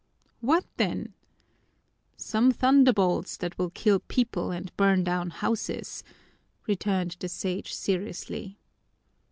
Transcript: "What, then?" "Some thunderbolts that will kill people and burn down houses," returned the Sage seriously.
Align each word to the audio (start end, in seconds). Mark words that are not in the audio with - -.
"What, 0.39 0.65
then?" 0.77 1.13
"Some 2.17 2.51
thunderbolts 2.51 3.37
that 3.37 3.55
will 3.59 3.69
kill 3.69 3.99
people 3.99 4.49
and 4.49 4.75
burn 4.75 5.03
down 5.03 5.29
houses," 5.29 6.03
returned 6.65 7.17
the 7.19 7.29
Sage 7.29 7.71
seriously. 7.71 8.57